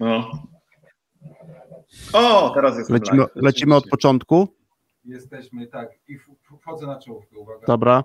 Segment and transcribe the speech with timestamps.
[0.00, 0.30] No.
[2.12, 4.48] O, teraz jest Lecimy, lecimy od początku?
[5.04, 5.90] Jesteśmy, tak.
[6.08, 6.18] I
[6.60, 7.66] wchodzę na czołówkę, uwaga.
[7.66, 8.04] Dobra.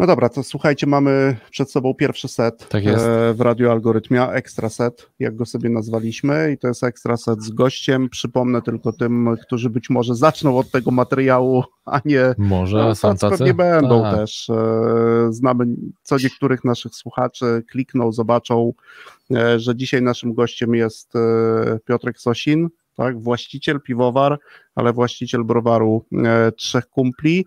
[0.00, 2.82] No dobra, to słuchajcie, mamy przed sobą pierwszy set tak.
[2.86, 2.96] E,
[3.34, 7.50] w Radio Algorytmia, ekstra set, jak go sobie nazwaliśmy i to jest ekstra set z
[7.50, 8.08] gościem.
[8.08, 12.34] Przypomnę tylko tym, którzy być może zaczną od tego materiału, a nie...
[12.38, 13.38] Może, no, są tacy?
[13.38, 14.16] Pewnie będą tak.
[14.16, 14.50] też.
[14.50, 15.64] E, znamy
[16.02, 18.72] co niektórych naszych słuchaczy, klikną, zobaczą,
[19.30, 21.12] e, że dzisiaj naszym gościem jest
[21.84, 23.22] Piotrek Sosin, tak?
[23.22, 24.38] właściciel piwowar,
[24.74, 27.44] ale właściciel browaru e, Trzech Kumpli.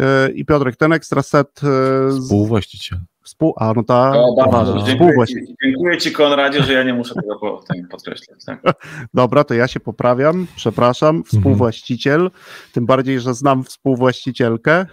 [0.00, 1.60] E, I Piotrek, ten ekstra set...
[1.64, 2.98] E, Współwłaściciel.
[3.28, 7.60] Współ, a no ta, no, dziękuję, ci, dziękuję Ci Konradzie, że ja nie muszę tego
[7.90, 8.44] podkreślać.
[8.44, 8.62] Tak.
[9.14, 11.24] Dobra, to ja się poprawiam, przepraszam, mhm.
[11.24, 12.42] współwłaściciel, mhm.
[12.72, 14.86] tym bardziej, że znam współwłaścicielkę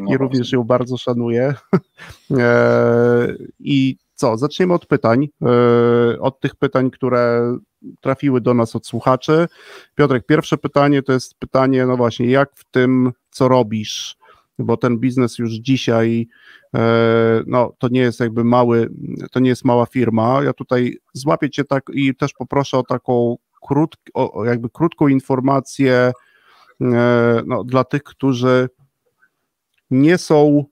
[0.00, 1.54] no i również ją bardzo szanuję.
[3.58, 5.28] I co, zaczniemy od pytań,
[6.20, 7.56] od tych pytań, które
[8.00, 9.46] trafiły do nas od słuchaczy.
[9.94, 14.16] Piotrek, pierwsze pytanie to jest pytanie, no właśnie, jak w tym, co robisz,
[14.58, 16.28] bo ten biznes już dzisiaj,
[16.74, 18.90] e, no to nie jest jakby mały,
[19.32, 20.42] to nie jest mała firma.
[20.44, 26.12] Ja tutaj złapię Cię tak i też poproszę o taką krótk, o jakby krótką informację
[26.80, 28.68] e, no, dla tych, którzy
[29.90, 30.64] nie są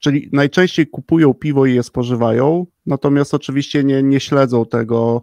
[0.00, 5.22] czyli najczęściej kupują piwo i je spożywają, natomiast oczywiście nie, nie śledzą tego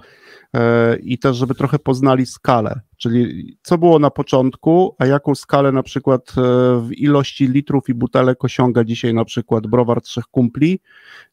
[0.54, 5.72] e, i też, żeby trochę poznali skalę, czyli co było na początku, a jaką skalę
[5.72, 6.42] na przykład e,
[6.82, 10.80] w ilości litrów i butelek osiąga dzisiaj na przykład browar Trzech Kumpli,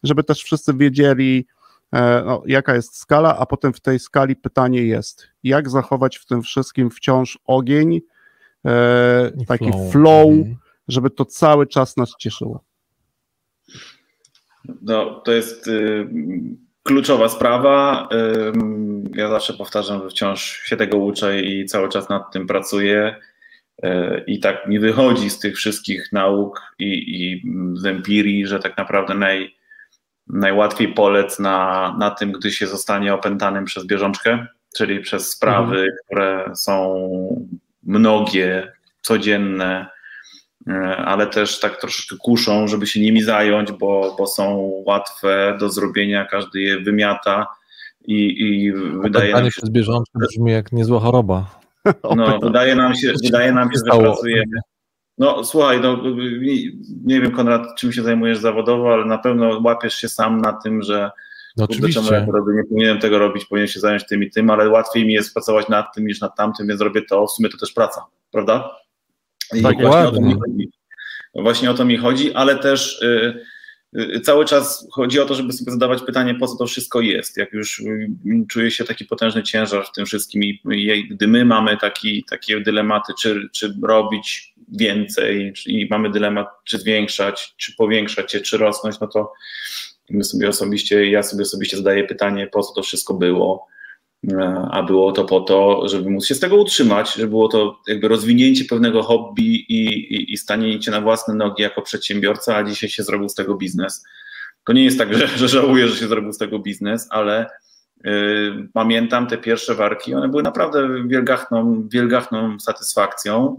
[0.02, 1.46] żeby też wszyscy wiedzieli,
[1.92, 6.26] e, no, jaka jest skala, a potem w tej skali pytanie jest, jak zachować w
[6.26, 8.00] tym wszystkim wciąż ogień,
[9.46, 10.56] taki flow, flow mhm.
[10.88, 12.64] żeby to cały czas nas cieszyło.
[14.82, 16.08] No, to jest y,
[16.82, 18.08] kluczowa sprawa.
[18.12, 23.16] Y, ja zawsze powtarzam, że wciąż się tego uczę i cały czas nad tym pracuję.
[23.84, 27.42] Y, I tak mi wychodzi z tych wszystkich nauk i, i
[27.74, 29.56] z empirii, że tak naprawdę naj,
[30.26, 34.46] najłatwiej polec na, na tym, gdy się zostanie opętanym przez bieżączkę,
[34.76, 35.92] czyli przez sprawy, mhm.
[36.06, 37.08] które są
[37.82, 39.93] mnogie, codzienne,
[40.96, 46.24] ale też tak troszeczkę kuszą, żeby się nimi zająć, bo, bo są łatwe do zrobienia,
[46.24, 47.46] każdy je wymiata
[48.06, 49.62] i, i wydaje nam się...
[49.70, 51.46] bieżączkę brzmi jak niezła choroba.
[52.16, 54.60] No, wydaje nam się, wydaje nam się, że pracujemy.
[55.18, 56.02] No słuchaj, no,
[57.04, 60.82] nie wiem Konrad, czym się zajmujesz zawodowo, ale na pewno łapiesz się sam na tym,
[60.82, 61.10] że
[61.56, 62.00] no oczywiście.
[62.00, 65.06] Czemu ja robię, nie powinienem tego robić, powinien się zająć tym i tym, ale łatwiej
[65.06, 67.72] mi jest pracować nad tym niż nad tamtym, więc robię to, w sumie to też
[67.72, 68.70] praca, prawda?
[69.52, 70.70] I tak właśnie, o to mi chodzi.
[71.34, 73.44] właśnie o to mi chodzi, ale też y,
[73.98, 77.36] y, cały czas chodzi o to, żeby sobie zadawać pytanie, po co to wszystko jest.
[77.36, 78.10] Jak już y,
[78.48, 80.60] czuje się taki potężny ciężar w tym wszystkim i,
[81.10, 87.54] gdy my mamy taki, takie dylematy, czy, czy robić więcej, i mamy dylemat, czy zwiększać,
[87.56, 89.32] czy powiększać się, czy rosnąć, no to
[90.10, 93.66] my sobie osobiście, ja sobie osobiście zadaję pytanie, po co to wszystko było
[94.70, 98.08] a było to po to, żeby móc się z tego utrzymać, żeby było to jakby
[98.08, 103.02] rozwinięcie pewnego hobby i, i, i stanięcie na własne nogi jako przedsiębiorca, a dzisiaj się
[103.02, 104.04] zrobił z tego biznes.
[104.64, 107.46] To nie jest tak, że, że żałuję, że się zrobił z tego biznes, ale
[108.06, 108.10] y,
[108.72, 113.58] pamiętam te pierwsze warki, one były naprawdę wielgachną, wielgachną satysfakcją.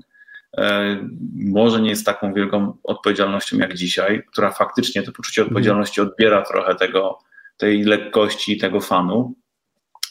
[0.58, 0.62] Y,
[1.34, 6.76] może nie jest taką wielką odpowiedzialnością jak dzisiaj, która faktycznie to poczucie odpowiedzialności odbiera trochę
[6.76, 7.20] tego,
[7.58, 9.36] tej lekkości, tego fanu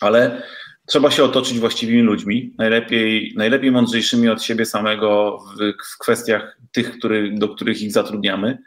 [0.00, 0.42] ale
[0.86, 6.98] trzeba się otoczyć właściwymi ludźmi, najlepiej, najlepiej mądrzejszymi od siebie samego w, w kwestiach tych,
[6.98, 8.58] który, do których ich zatrudniamy.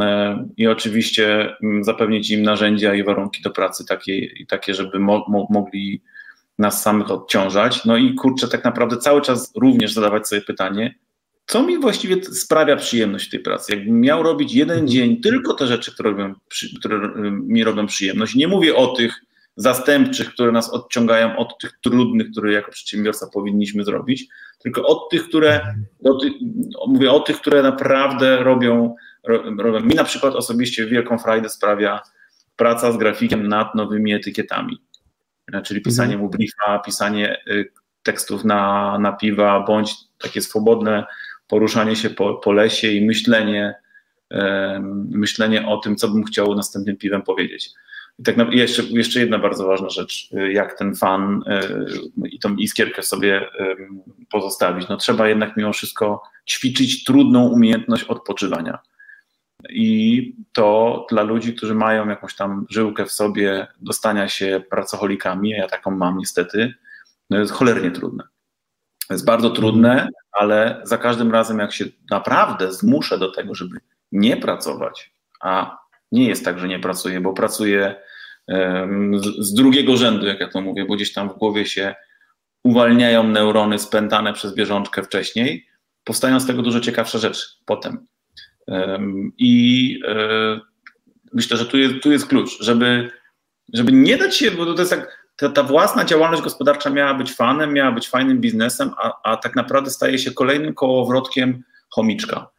[0.00, 5.24] E, I oczywiście mm, zapewnić im narzędzia i warunki do pracy takie, takie żeby mo,
[5.28, 6.02] mo, mogli
[6.58, 7.84] nas samych odciążać.
[7.84, 10.94] No i kurczę, tak naprawdę cały czas również zadawać sobie pytanie,
[11.46, 13.72] co mi właściwie sprawia przyjemność w tej pracy?
[13.72, 16.34] Jakbym miał robić jeden dzień tylko te rzeczy, które, robią,
[16.78, 18.34] które y, mi robią przyjemność.
[18.34, 19.20] Nie mówię o tych,
[19.58, 24.28] zastępczych, które nas odciągają od tych trudnych, które jako przedsiębiorca powinniśmy zrobić,
[24.58, 25.74] tylko od tych, które,
[26.20, 26.30] ty,
[26.86, 28.94] mówię o tych, które naprawdę robią,
[29.58, 29.80] robią.
[29.80, 32.00] Mi na przykład osobiście wielką frajdę sprawia
[32.56, 34.82] praca z grafikiem nad nowymi etykietami,
[35.64, 36.20] czyli pisanie mhm.
[36.20, 37.72] mu briefa, pisanie y,
[38.02, 41.04] tekstów na, na piwa, bądź takie swobodne
[41.48, 43.74] poruszanie się po, po lesie i myślenie,
[45.10, 47.70] myślenie o tym, co bym chciał następnym piwem powiedzieć.
[48.18, 51.42] I tak na, jeszcze, jeszcze jedna bardzo ważna rzecz, jak ten fan
[52.24, 53.48] i tą iskierkę sobie
[54.30, 54.88] pozostawić.
[54.88, 58.78] No trzeba jednak mimo wszystko ćwiczyć trudną umiejętność odpoczywania.
[59.70, 65.68] I to dla ludzi, którzy mają jakąś tam żyłkę w sobie dostania się pracocholikami, ja
[65.68, 66.74] taką mam niestety,
[67.30, 68.24] no jest cholernie trudne.
[69.10, 73.78] Jest bardzo trudne, ale za każdym razem, jak się naprawdę zmuszę do tego, żeby
[74.12, 75.78] nie pracować, a
[76.12, 77.94] nie jest tak, że nie pracuję, bo pracuję
[79.38, 81.94] z drugiego rzędu, jak ja to mówię, bo gdzieś tam w głowie się
[82.64, 85.66] uwalniają neurony spętane przez bieżączkę wcześniej,
[86.04, 88.06] powstają z tego dużo ciekawsze rzeczy potem.
[89.38, 90.60] I e,
[91.32, 93.10] myślę, że tu jest, tu jest klucz, żeby,
[93.74, 97.34] żeby nie dać się, bo to jest tak, ta, ta własna działalność gospodarcza miała być
[97.34, 102.50] fanem, miała być fajnym biznesem, a, a tak naprawdę staje się kolejnym kołowrotkiem chomiczka.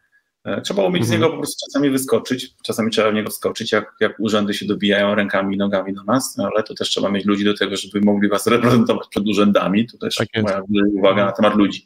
[0.44, 1.06] E, trzeba umieć mhm.
[1.06, 4.66] z niego po prostu czasami wyskoczyć, czasami trzeba w niego wskoczyć, jak, jak urzędy się
[4.66, 7.76] dobijają rękami i nogami do nas, no ale to też trzeba mieć ludzi do tego,
[7.76, 9.86] żeby mogli was reprezentować przed urzędami.
[9.86, 10.62] To też tak moja
[10.98, 11.84] uwaga na temat ludzi.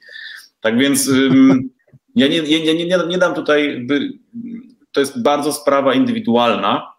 [0.61, 1.11] Tak więc
[2.17, 3.87] ja nie, nie, nie, nie, nie dam tutaj,
[4.93, 6.95] to jest bardzo sprawa indywidualna.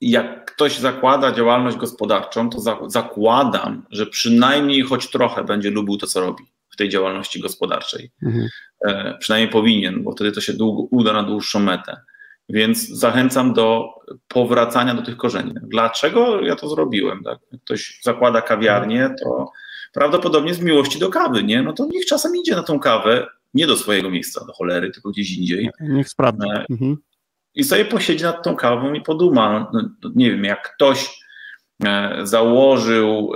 [0.00, 6.06] Jak ktoś zakłada działalność gospodarczą, to za, zakładam, że przynajmniej choć trochę będzie lubił to,
[6.06, 6.44] co robi
[6.78, 8.10] tej działalności gospodarczej.
[8.22, 8.48] Mhm.
[8.86, 11.96] E, przynajmniej powinien, bo wtedy to się długo, uda na dłuższą metę.
[12.48, 13.88] Więc zachęcam do
[14.28, 15.54] powracania do tych korzeni.
[15.62, 17.22] Dlaczego ja to zrobiłem?
[17.24, 17.38] Tak?
[17.52, 19.50] Jak ktoś zakłada kawiarnię, to
[19.92, 21.62] prawdopodobnie z miłości do kawy, nie?
[21.62, 25.10] No to niech czasem idzie na tą kawę, nie do swojego miejsca, do cholery, tylko
[25.10, 25.70] gdzieś indziej.
[25.80, 26.48] Niech sprawdzi.
[26.48, 26.96] E, mhm.
[27.54, 29.70] I sobie posiedzi nad tą kawą i poduma.
[29.72, 31.20] No, no, nie wiem, jak ktoś
[31.84, 33.32] e, założył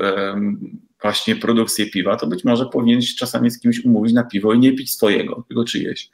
[1.02, 4.58] właśnie produkcję piwa, to być może powinien się czasami z kimś umówić na piwo i
[4.58, 6.10] nie pić swojego, tylko czyjeś.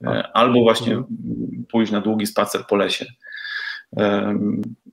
[0.00, 0.30] E, tak.
[0.34, 1.64] Albo właśnie mhm.
[1.70, 3.06] pójść na długi spacer po lesie.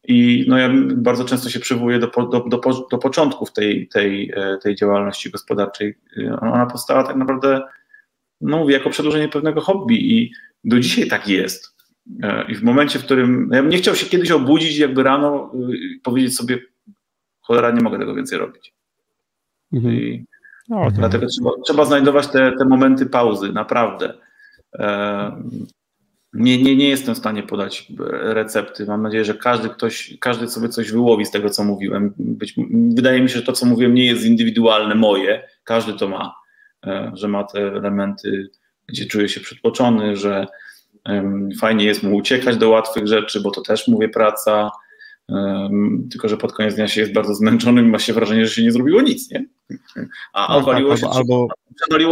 [0.08, 4.76] I no ja bardzo często się przywołuję do, do, do, do początków tej, tej, tej
[4.76, 5.96] działalności gospodarczej.
[6.42, 7.62] Ona powstała tak naprawdę
[8.42, 10.32] no mówię, jako przedłużenie pewnego hobby i
[10.64, 11.76] do dzisiaj tak jest.
[12.24, 13.50] E, I w momencie, w którym.
[13.54, 16.60] Ja bym nie chciał się kiedyś obudzić, jakby rano y, powiedzieć sobie,
[17.42, 18.74] cholera, nie mogę tego więcej robić.
[19.74, 19.94] Mhm.
[19.94, 20.26] I
[20.70, 24.14] no, dlatego trzeba, trzeba, znajdować te, te momenty pauzy, naprawdę.
[24.80, 25.44] E,
[26.34, 28.86] nie, nie, nie jestem w stanie podać recepty.
[28.86, 32.14] Mam nadzieję, że każdy ktoś, każdy sobie coś wyłowi z tego, co mówiłem.
[32.18, 32.56] Być,
[32.96, 35.48] wydaje mi się, że to, co mówiłem, nie jest indywidualne moje.
[35.64, 36.36] Każdy to ma.
[36.88, 38.50] E, że ma te elementy,
[38.88, 40.48] gdzie czuje się przytłoczony, że
[41.60, 44.72] fajnie jest mu uciekać do łatwych rzeczy, bo to też mówię praca,
[46.12, 48.64] tylko że pod koniec dnia się jest bardzo zmęczonym i ma się wrażenie, że się
[48.64, 49.46] nie zrobiło nic, nie?
[50.34, 51.48] A no, odwaliło tak, się, albo...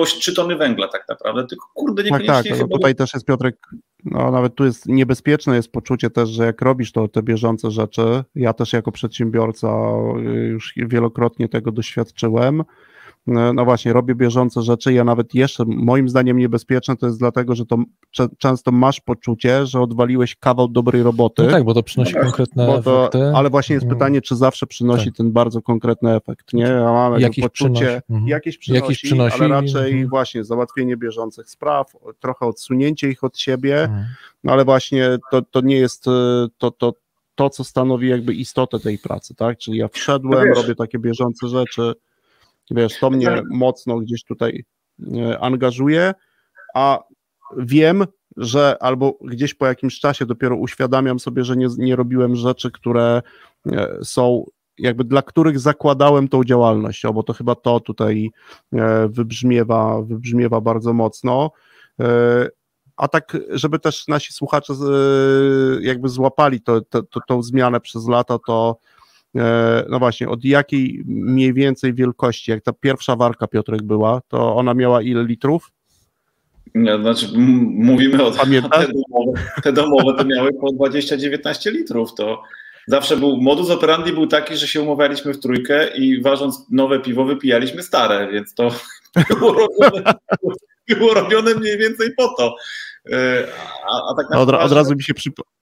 [0.05, 2.51] się trzy tony węgla tak naprawdę, tylko kurde tak, niekoniecznie...
[2.51, 3.57] Tak, tak, tutaj też jest Piotrek,
[4.05, 8.23] no nawet tu jest niebezpieczne jest poczucie też, że jak robisz to te bieżące rzeczy,
[8.35, 9.67] ja też jako przedsiębiorca
[10.17, 12.63] y, już wielokrotnie tego doświadczyłem,
[13.27, 14.93] no, no właśnie, robię bieżące rzeczy.
[14.93, 17.77] Ja nawet jeszcze, moim zdaniem, niebezpieczne to jest dlatego, że to
[18.37, 21.43] często masz poczucie, że odwaliłeś kawał dobrej roboty.
[21.43, 23.31] No tak, bo to przynosi no, konkretne to, efekty.
[23.35, 23.99] Ale właśnie jest mhm.
[23.99, 25.15] pytanie, czy zawsze przynosi tak.
[25.15, 26.53] ten bardzo konkretny efekt.
[26.53, 28.01] Nie, ja mam jakieś poczucie, przynosi.
[28.09, 28.27] Mhm.
[28.27, 30.09] jakieś, przynosi, jakieś przynosi, ale raczej mhm.
[30.09, 34.05] właśnie załatwienie bieżących spraw, trochę odsunięcie ich od siebie, mhm.
[34.43, 36.11] no ale właśnie to, to nie jest e,
[36.57, 36.93] to, to,
[37.35, 39.57] to, co stanowi jakby istotę tej pracy, tak?
[39.57, 41.93] Czyli ja wszedłem, no robię takie bieżące rzeczy,
[42.71, 44.63] Wiesz, to mnie mocno gdzieś tutaj
[45.17, 46.13] e, angażuje,
[46.75, 46.99] a
[47.57, 48.05] wiem,
[48.37, 53.21] że albo gdzieś po jakimś czasie dopiero uświadamiam sobie, że nie, nie robiłem rzeczy, które
[53.71, 54.45] e, są
[54.77, 58.31] jakby dla których zakładałem tą działalność, bo to chyba to tutaj
[58.73, 61.51] e, wybrzmiewa, wybrzmiewa bardzo mocno.
[62.97, 64.73] A tak, żeby też nasi słuchacze
[65.81, 68.77] jakby złapali to, to, to, tą zmianę przez lata, to
[69.89, 74.73] no właśnie, od jakiej mniej więcej wielkości, jak ta pierwsza warka Piotrek była, to ona
[74.73, 75.71] miała ile litrów?
[76.75, 78.45] Nie, znaczy mówimy o te
[78.87, 82.43] domowe, te domowe to miały po 20-19 litrów, to
[82.87, 87.25] zawsze był, modus operandi był taki, że się umawialiśmy w trójkę i ważąc nowe piwo
[87.25, 88.69] wypijaliśmy stare, więc to
[89.39, 90.13] było robione,
[90.87, 92.55] było robione mniej więcej po to.
[93.11, 93.47] E,
[93.91, 94.57] a, a tak naprawdę...
[94.57, 95.56] od, od razu mi się przypomniał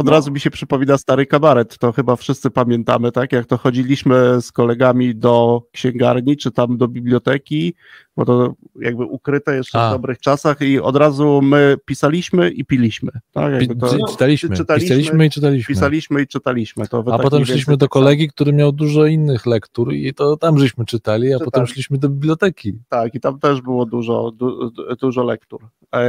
[0.00, 0.12] od no.
[0.12, 3.32] razu mi się przypomina stary kabaret, to chyba wszyscy pamiętamy, tak?
[3.32, 7.74] Jak to chodziliśmy z kolegami do księgarni, czy tam do biblioteki,
[8.16, 9.88] bo to jakby ukryte jeszcze A.
[9.88, 13.10] w dobrych czasach i od razu my pisaliśmy i piliśmy.
[13.32, 13.52] Tak?
[13.52, 15.74] Jakby to, czytaliśmy, czytaliśmy, pisaliśmy i czytaliśmy.
[15.74, 16.88] Pisaliśmy i czytaliśmy.
[16.88, 20.84] To a potem szliśmy do kolegi, który miał dużo innych lektur i to tam żeśmy
[20.84, 21.44] czytali, a Czytali.
[21.44, 22.78] potem szliśmy do biblioteki.
[22.88, 25.60] Tak, i tam też było dużo, du, dużo lektur.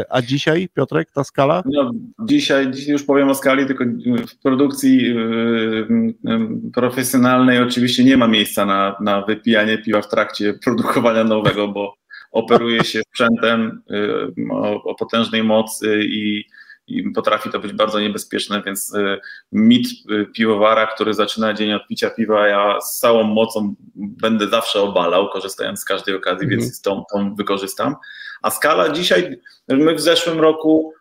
[0.09, 1.63] A dzisiaj, Piotrek, ta skala?
[1.65, 3.83] No, dzisiaj, dzisiaj już powiem o skali, tylko
[4.27, 5.87] w produkcji yy,
[6.23, 12.01] yy, profesjonalnej oczywiście nie ma miejsca na, na wypijanie piwa w trakcie produkowania nowego, bo
[12.31, 16.45] operuje się sprzętem y, o, o potężnej mocy i,
[16.87, 19.19] i, potrafi to być bardzo niebezpieczne, więc y,
[19.51, 24.81] mit y, piwowara, który zaczyna dzień od picia piwa, ja z całą mocą będę zawsze
[24.81, 26.59] obalał, korzystając z każdej okazji, mhm.
[26.61, 27.95] więc tą, tą wykorzystam.
[28.41, 30.93] A skala dzisiaj, my w zeszłym roku,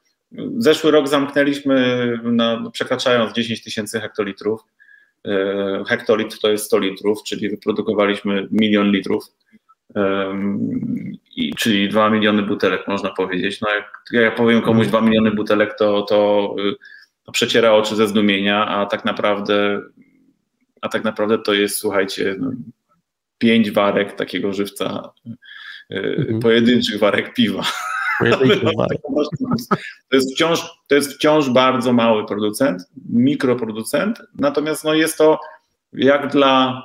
[0.59, 4.61] zeszły rok zamknęliśmy, na, przekraczając 10 tysięcy hektolitrów.
[5.89, 9.25] Hektolitr to jest 100 litrów, czyli wyprodukowaliśmy milion litrów
[11.57, 13.61] czyli 2 miliony butelek, można powiedzieć.
[13.61, 16.55] No jak, ja powiem komuś 2 miliony butelek, to, to,
[17.25, 19.81] to przeciera oczy ze zdumienia, a tak naprawdę,
[20.81, 22.51] a tak naprawdę to jest, słuchajcie, no,
[23.39, 25.13] pięć warek takiego żywca,
[25.91, 26.41] mhm.
[26.41, 27.63] pojedynczych warek piwa.
[30.11, 35.41] To jest, wciąż, to jest wciąż bardzo mały producent, mikroproducent, natomiast no jest to
[35.93, 36.83] jak dla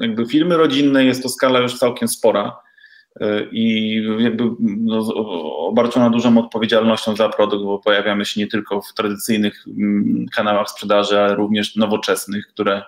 [0.00, 2.56] jakby filmy rodzinne jest to skala już całkiem spora
[3.20, 5.14] e, i jakby no,
[5.66, 11.20] obarczona dużą odpowiedzialnością za produkt, bo pojawiamy się nie tylko w tradycyjnych mm, kanałach sprzedaży,
[11.20, 12.82] ale również nowoczesnych, które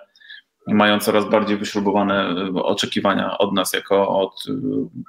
[0.75, 4.53] mają coraz bardziej wyśrubowane e, oczekiwania od nas jako od e,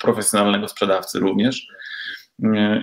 [0.00, 1.68] profesjonalnego sprzedawcy również.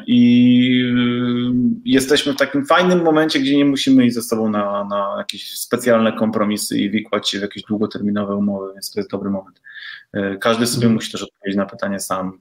[0.08, 5.16] I y, jesteśmy w takim fajnym momencie, gdzie nie musimy iść ze sobą na, na
[5.18, 9.62] jakieś specjalne kompromisy i wikłać się w jakieś długoterminowe umowy, więc to jest dobry moment.
[10.40, 12.40] Każdy sobie musi też odpowiedzieć na pytanie sam,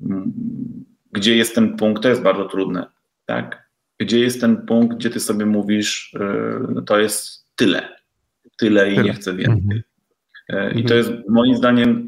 [0.00, 0.32] mm,
[1.12, 2.86] gdzie jest ten punkt, to jest bardzo trudne,
[3.24, 3.68] tak?
[3.98, 6.14] Gdzie jest ten punkt, gdzie ty sobie mówisz,
[6.78, 7.95] y, to jest tyle,
[8.56, 9.82] tyle i nie chcę więcej.
[10.48, 10.78] Mhm.
[10.78, 12.06] I to jest moim zdaniem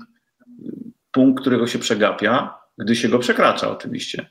[1.11, 4.31] punkt, którego się przegapia, gdy się go przekracza oczywiście.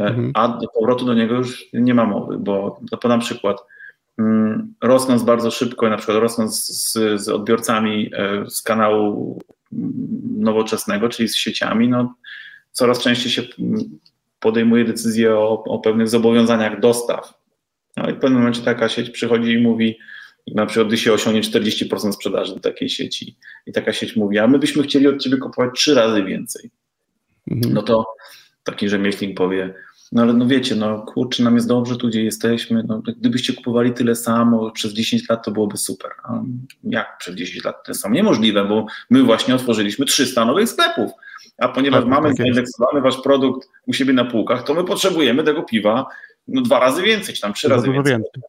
[0.00, 0.30] E, mhm.
[0.34, 3.56] A do powrotu do niego już nie ma mowy, bo to podam przykład.
[4.18, 6.92] Mm, rosnąc bardzo szybko, na przykład rosnąc z,
[7.22, 9.40] z odbiorcami e, z kanału
[9.72, 9.92] mm,
[10.38, 12.14] nowoczesnego, czyli z sieciami, no,
[12.70, 13.98] coraz częściej się mm,
[14.40, 17.42] podejmuje decyzję o, o pewnych zobowiązaniach dostaw.
[17.96, 19.98] No i w pewnym momencie taka sieć przychodzi i mówi,
[20.46, 24.46] na przykład gdy się osiągnie 40% sprzedaży do takiej sieci i taka sieć mówi, a
[24.46, 26.70] my byśmy chcieli od ciebie kupować trzy razy więcej.
[27.50, 27.74] Mhm.
[27.74, 28.06] No to
[28.64, 29.74] taki rzemieślnik powie,
[30.12, 33.92] no ale no wiecie, no kurczę, nam jest dobrze tu, gdzie jesteśmy, no, gdybyście kupowali
[33.92, 36.10] tyle samo przez 10 lat, to byłoby super.
[36.24, 36.42] A
[36.84, 37.84] jak przez 10 lat?
[37.84, 41.10] To jest niemożliwe, bo my właśnie otworzyliśmy 300 nowych sklepów,
[41.58, 45.44] a ponieważ tak, mamy tak zaindeksowany wasz produkt u siebie na półkach, to my potrzebujemy
[45.44, 46.06] tego piwa
[46.48, 48.12] no, dwa razy więcej, czy tam trzy razy więcej.
[48.12, 48.42] więcej.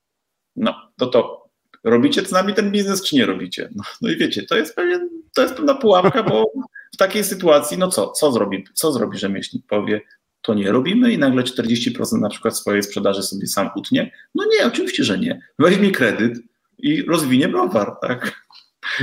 [0.56, 1.43] No, to to
[1.84, 3.70] robicie z nami ten biznes, czy nie robicie?
[3.76, 6.52] No, no i wiecie, to jest pewien, to jest pewna pułapka, bo
[6.94, 9.66] w takiej sytuacji, no co, co zrobi, co zrobi rzemieślnik?
[9.68, 10.02] Powie,
[10.42, 14.12] to nie robimy i nagle 40% na przykład swojej sprzedaży sobie sam utnie?
[14.36, 15.42] No nie, oczywiście, że nie.
[15.60, 16.40] Weźmie kredyt
[16.78, 18.44] i rozwinie browar, tak?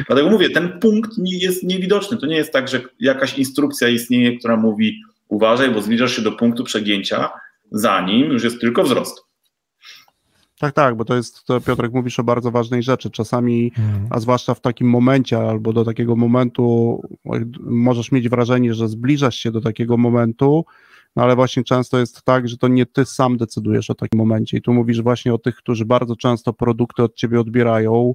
[0.06, 2.16] Dlatego mówię, ten punkt jest niewidoczny.
[2.16, 6.32] To nie jest tak, że jakaś instrukcja istnieje, która mówi uważaj, bo zbliżasz się do
[6.32, 7.30] punktu przegięcia,
[7.72, 9.29] zanim już jest tylko wzrost.
[10.60, 13.10] Tak, tak, bo to jest, to Piotrek, mówisz o bardzo ważnej rzeczy.
[13.10, 14.06] Czasami, hmm.
[14.10, 17.00] a zwłaszcza w takim momencie, albo do takiego momentu,
[17.60, 20.64] możesz mieć wrażenie, że zbliżasz się do takiego momentu,
[21.16, 24.56] no ale właśnie często jest tak, że to nie ty sam decydujesz o takim momencie.
[24.56, 28.14] I tu mówisz właśnie o tych, którzy bardzo często produkty od ciebie odbierają.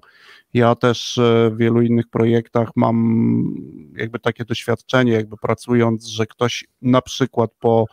[0.53, 3.55] Ja też e, w wielu innych projektach mam
[3.97, 7.85] jakby takie doświadczenie, jakby pracując, że ktoś na przykład po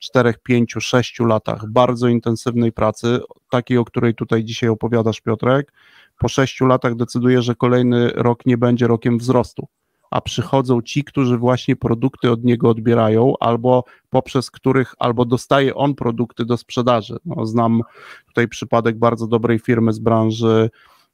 [0.00, 5.72] czterech, pięciu, sześciu latach bardzo intensywnej pracy, takiej, o której tutaj dzisiaj opowiadasz, Piotrek,
[6.18, 9.68] po sześciu latach decyduje, że kolejny rok nie będzie rokiem wzrostu,
[10.10, 15.94] a przychodzą ci, którzy właśnie produkty od niego odbierają, albo poprzez których, albo dostaje on
[15.94, 17.16] produkty do sprzedaży.
[17.24, 17.80] No, znam
[18.26, 20.70] tutaj przypadek bardzo dobrej firmy z branży,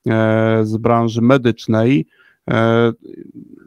[0.07, 2.07] e, z branży medycznej,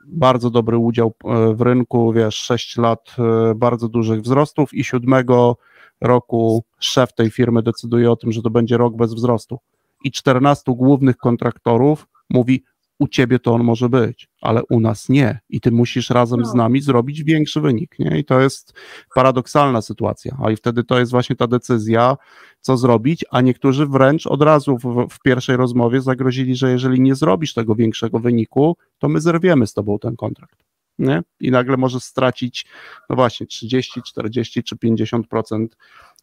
[0.07, 5.57] bardzo dobry udział e, w rynku, wiesz, 6 lat e, bardzo dużych wzrostów i siódmego
[6.01, 9.59] roku szef tej firmy decyduje o tym, że to będzie rok bez wzrostu.
[10.03, 12.63] I 14 głównych kontraktorów mówi,
[12.99, 15.39] u ciebie to on może być, ale u nas nie.
[15.49, 16.63] I ty musisz razem z no.
[16.63, 17.99] nami zrobić większy wynik.
[17.99, 18.19] Nie?
[18.19, 18.73] I to jest
[19.15, 20.37] paradoksalna sytuacja.
[20.43, 22.17] A i wtedy to jest właśnie ta decyzja,
[22.61, 27.15] co zrobić, a niektórzy wręcz od razu w, w pierwszej rozmowie zagrozili, że jeżeli nie
[27.15, 30.63] zrobisz tego większego wyniku, to my zerwiemy z tobą ten kontrakt.
[30.99, 31.21] nie?
[31.39, 32.65] i nagle może stracić,
[33.09, 35.67] no właśnie, 30, 40 czy 50%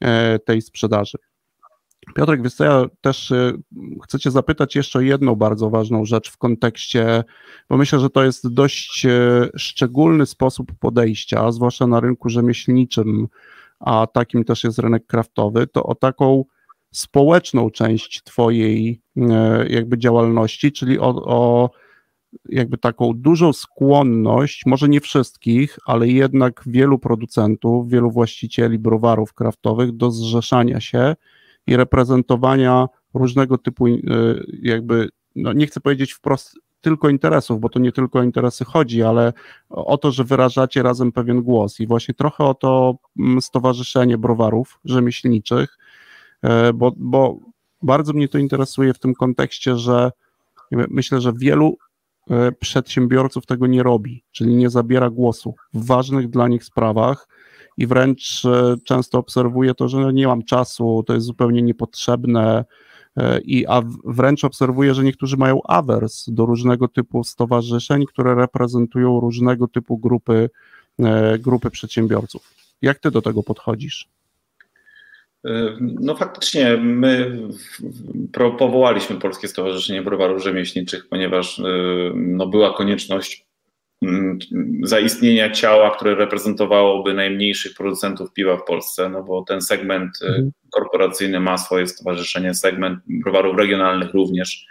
[0.00, 1.18] e, tej sprzedaży.
[2.14, 3.52] Piotrek, co, ja też e,
[4.04, 7.24] chcę Cię zapytać jeszcze o jedną bardzo ważną rzecz w kontekście,
[7.68, 13.28] bo myślę, że to jest dość e, szczególny sposób podejścia, zwłaszcza na rynku rzemieślniczym,
[13.80, 16.44] a takim też jest rynek kraftowy, to o taką
[16.92, 19.00] społeczną część Twojej
[19.68, 21.70] jakby działalności, czyli o, o
[22.48, 29.92] jakby taką dużą skłonność, może nie wszystkich, ale jednak wielu producentów, wielu właścicieli browarów kraftowych
[29.92, 31.16] do zrzeszania się
[31.66, 34.00] i reprezentowania różnego typu y,
[34.62, 39.02] jakby, no nie chcę powiedzieć wprost tylko interesów, bo to nie tylko o interesy chodzi,
[39.02, 39.32] ale
[39.68, 44.80] o to, że wyrażacie razem pewien głos i właśnie trochę o to mm, Stowarzyszenie Browarów
[44.84, 45.78] Rzemieślniczych,
[46.42, 47.38] e, bo, bo
[47.82, 50.10] bardzo mnie to interesuje w tym kontekście, że
[50.70, 51.76] myślę, że wielu
[52.30, 57.28] E, przedsiębiorców tego nie robi, czyli nie zabiera głosu w ważnych dla nich sprawach
[57.76, 62.64] i wręcz e, często obserwuję to, że nie mam czasu, to jest zupełnie niepotrzebne,
[63.16, 69.20] e, i, a wręcz obserwuję, że niektórzy mają awers do różnego typu stowarzyszeń, które reprezentują
[69.20, 70.50] różnego typu grupy,
[71.38, 72.54] grupy przedsiębiorców.
[72.82, 74.08] Jak ty do tego podchodzisz?
[75.80, 77.40] No faktycznie my
[78.58, 81.62] powołaliśmy Polskie Stowarzyszenie Browarów Rzemieślniczych, ponieważ
[82.14, 83.45] no, była konieczność
[84.82, 90.50] zaistnienia ciała, które reprezentowałoby najmniejszych producentów piwa w Polsce, no bo ten segment y, mhm.
[90.72, 94.66] korporacyjny ma swoje stowarzyszenie, segment browarów regionalnych również.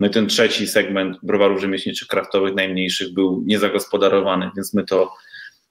[0.00, 5.12] No i ten trzeci segment browarów rzemieślniczych, kraftowych, najmniejszych był niezagospodarowany, więc my to,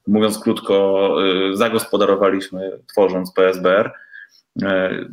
[0.08, 1.18] mówiąc krótko,
[1.52, 3.92] y, zagospodarowaliśmy tworząc PSBR.
[4.62, 5.06] E,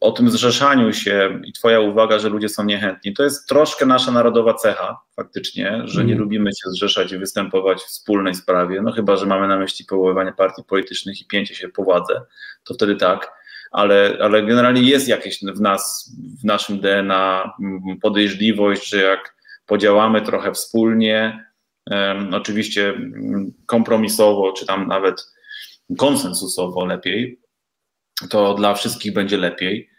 [0.00, 4.12] o tym zrzeszaniu się i Twoja uwaga, że ludzie są niechętni, to jest troszkę nasza
[4.12, 6.24] narodowa cecha, faktycznie, że nie mm.
[6.24, 8.82] lubimy się zrzeszać i występować w wspólnej sprawie.
[8.82, 12.20] No chyba, że mamy na myśli powoływanie partii politycznych i pięcie się po władzę,
[12.64, 13.38] to wtedy tak.
[13.70, 17.52] Ale, ale generalnie jest jakieś w nas, w naszym DNA
[18.02, 21.44] podejrzliwość, że jak podziałamy trochę wspólnie,
[21.90, 22.94] um, oczywiście
[23.66, 25.32] kompromisowo, czy tam nawet
[25.98, 27.40] konsensusowo lepiej,
[28.30, 29.90] to dla wszystkich będzie lepiej.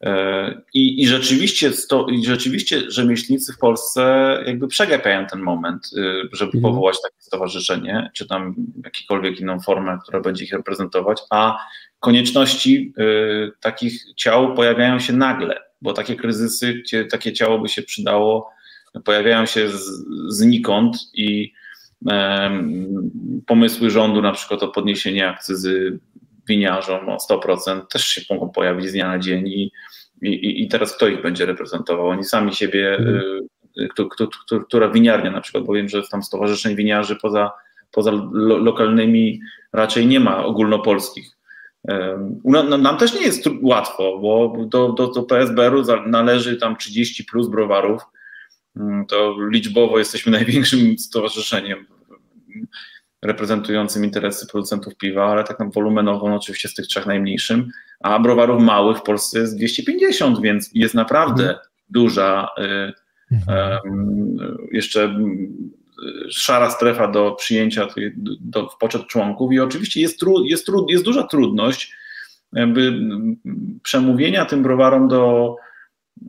[0.00, 4.02] E, I, i, rzeczywiście, sto, I rzeczywiście rzemieślnicy w Polsce
[4.46, 6.62] jakby przegapiają ten moment, y, żeby mhm.
[6.62, 11.58] powołać takie stowarzyszenie, czy tam jakiekolwiek inną formę, która będzie ich reprezentować, a
[12.00, 17.82] konieczności y, takich ciał pojawiają się nagle, bo takie kryzysy, gdzie takie ciało by się
[17.82, 18.50] przydało,
[19.04, 21.52] pojawiają się z, znikąd i
[23.46, 25.98] pomysły rządu na przykład o podniesienie akcyzy
[26.48, 29.72] winiarzom o 100% też się mogą pojawić z dnia na dzień i,
[30.22, 32.08] i, i teraz kto ich będzie reprezentował?
[32.08, 33.22] Oni sami siebie, mm.
[33.90, 34.28] kto, kto,
[34.60, 37.50] która winiarnia na przykład, bo wiem, że tam stowarzyszeń winiarzy poza,
[37.92, 39.40] poza lo, lokalnymi
[39.72, 41.38] raczej nie ma ogólnopolskich.
[41.82, 42.40] Um,
[42.82, 48.02] nam też nie jest łatwo, bo do, do, do PSBR-u należy tam 30 plus browarów.
[48.76, 51.86] Um, to liczbowo jesteśmy największym stowarzyszeniem
[53.22, 57.68] reprezentującym interesy producentów piwa, ale tak na wolumenowo no, oczywiście z tych trzech najmniejszym,
[58.00, 61.58] a browarów małych w Polsce jest 250, więc jest naprawdę mhm.
[61.90, 62.92] duża y,
[63.32, 63.78] mhm.
[64.72, 67.88] jeszcze y, szara strefa do przyjęcia
[68.40, 71.92] do, w poczet członków i oczywiście jest, tru, jest, tru, jest duża trudność
[72.52, 73.00] jakby
[73.82, 75.56] przemówienia tym browarom do,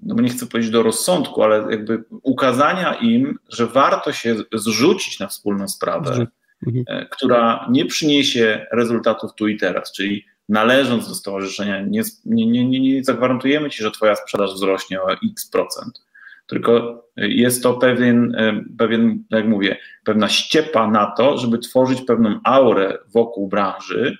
[0.03, 5.27] no nie chcę powiedzieć do rozsądku, ale jakby ukazania im, że warto się zrzucić na
[5.27, 6.27] wspólną sprawę,
[6.67, 6.85] mhm.
[6.87, 12.79] E, która nie przyniesie rezultatów tu i teraz, czyli należąc do stowarzyszenia, nie, nie, nie,
[12.79, 16.01] nie zagwarantujemy ci, że twoja sprzedaż wzrośnie o x procent,
[16.47, 22.39] tylko jest to pewien, e, pewien, jak mówię, pewna ściepa na to, żeby tworzyć pewną
[22.43, 24.17] aurę wokół branży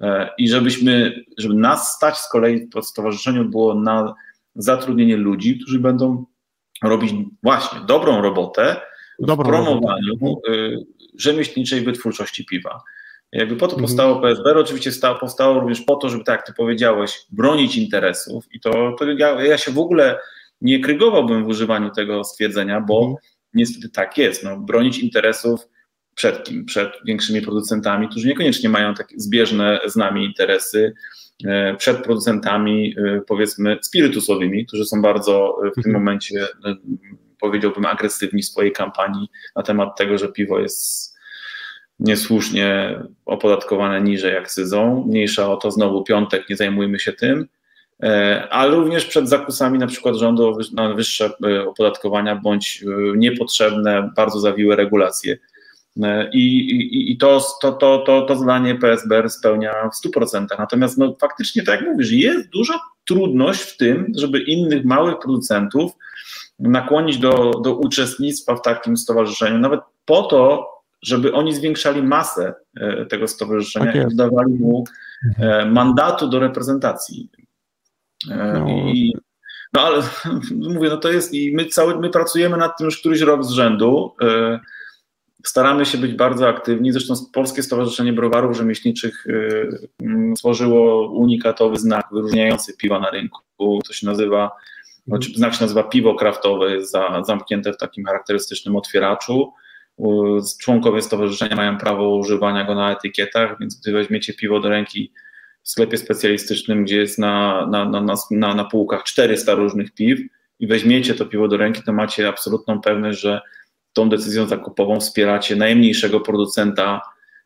[0.00, 4.14] e, i żebyśmy, żeby nas stać z kolei po stowarzyszeniu było na
[4.54, 6.24] zatrudnienie ludzi, którzy będą
[6.82, 8.80] robić właśnie dobrą robotę
[9.18, 10.50] w promowaniu robotę
[11.18, 12.82] rzemieślniczej wytwórczości piwa.
[13.32, 13.82] Jakby po to mhm.
[13.82, 18.44] powstało PSBR, oczywiście stało, powstało również po to, żeby, tak jak ty powiedziałeś, bronić interesów
[18.52, 20.18] i to, to ja, ja, się w ogóle
[20.60, 23.16] nie krygowałbym w używaniu tego stwierdzenia, bo mhm.
[23.54, 25.60] niestety tak jest, no, bronić interesów
[26.14, 26.64] przed kim?
[26.64, 30.94] Przed większymi producentami, którzy niekoniecznie mają takie zbieżne z nami interesy,
[31.46, 35.94] e, przed producentami e, powiedzmy spirytusowymi, którzy są bardzo w tym mhm.
[35.94, 36.46] momencie
[37.44, 41.14] powiedziałbym, agresywni w swojej kampanii na temat tego, że piwo jest
[42.00, 45.04] niesłusznie opodatkowane niżej akcyzą.
[45.08, 47.48] Mniejsza o to, znowu piątek, nie zajmujmy się tym,
[48.02, 54.10] e, ale również przed zakusami na przykład rządu na wyższe e, opodatkowania bądź e, niepotrzebne,
[54.16, 55.38] bardzo zawiłe regulacje.
[56.32, 60.46] I, i, i to, to, to, to, to zadanie PSBR spełnia w 100%.
[60.58, 65.92] Natomiast no, faktycznie, tak jak mówisz, jest duża trudność w tym, żeby innych małych producentów
[66.58, 70.70] nakłonić do, do uczestnictwa w takim stowarzyszeniu, nawet po to,
[71.02, 74.84] żeby oni zwiększali masę e, tego stowarzyszenia tak i dawali mu
[75.38, 77.30] e, mandatu do reprezentacji.
[78.30, 78.68] E, no.
[78.68, 79.12] I,
[79.72, 80.02] no ale
[80.74, 83.50] mówię, no to jest i my cały, my pracujemy nad tym już któryś rok z
[83.50, 84.14] rzędu.
[85.46, 86.92] Staramy się być bardzo aktywni.
[86.92, 89.26] Zresztą Polskie Stowarzyszenie Browarów Rzemieślniczych
[90.36, 93.40] stworzyło unikatowy znak wyróżniający piwa na rynku.
[93.58, 94.50] To się nazywa,
[95.34, 99.52] znak się nazywa piwo kraftowe, za, zamknięte w takim charakterystycznym otwieraczu.
[100.60, 105.12] Członkowie stowarzyszenia mają prawo używania go na etykietach, więc gdy weźmiecie piwo do ręki
[105.62, 110.20] w sklepie specjalistycznym, gdzie jest na, na, na, na, na półkach 400 różnych piw
[110.60, 113.40] i weźmiecie to piwo do ręki, to macie absolutną pewność, że
[113.92, 117.00] tą decyzją zakupową wspieracie najmniejszego producenta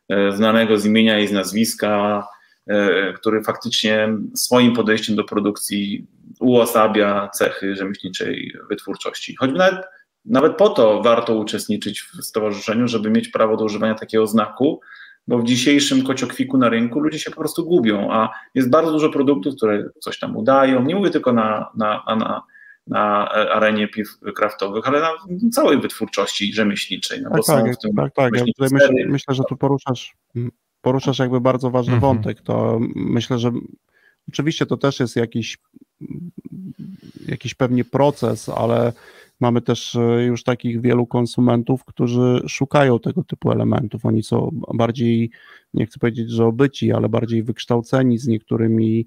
[0.09, 2.23] e, znanego z imienia i z nazwiska,
[2.67, 6.07] e, który faktycznie swoim podejściem do produkcji
[6.39, 9.35] uosabia cechy rzemieślniczej wytwórczości.
[9.35, 9.85] Choćby nawet
[10.25, 14.81] nawet po to warto uczestniczyć w stowarzyszeniu, żeby mieć prawo do używania takiego znaku,
[15.27, 19.09] bo w dzisiejszym kociokwiku na rynku ludzie się po prostu gubią, a jest bardzo dużo
[19.09, 20.83] produktów, które coś tam udają.
[20.83, 22.43] Nie mówię tylko na, na, na,
[22.87, 25.11] na arenie piw kraftowych, ale na
[25.51, 27.21] całej wytwórczości rzemieślniczej.
[27.21, 28.35] No tak, tak, tym, tak, tak.
[28.35, 30.15] Ja myślę, myślę, że tu poruszasz,
[30.81, 32.13] poruszasz jakby bardzo ważny mhm.
[32.13, 32.41] wątek.
[32.41, 33.51] To myślę, że
[34.29, 35.57] oczywiście to też jest jakiś,
[37.27, 38.93] jakiś pewnie proces, ale
[39.39, 44.05] Mamy też e, już takich wielu konsumentów, którzy szukają tego typu elementów.
[44.05, 45.31] Oni są bardziej,
[45.73, 49.05] nie chcę powiedzieć, że obyci, ale bardziej wykształceni z niektórymi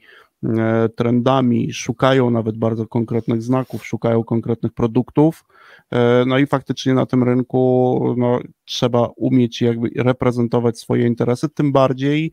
[0.96, 5.44] trendami, szukają nawet bardzo konkretnych znaków, szukają konkretnych produktów.
[5.90, 11.72] E, no i faktycznie na tym rynku no, trzeba umieć jakby reprezentować swoje interesy, tym
[11.72, 12.32] bardziej